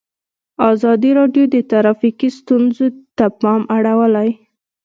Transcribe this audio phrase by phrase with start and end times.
[0.71, 4.29] ازادي راډیو د ټرافیکي ستونزې ته پام اړولی.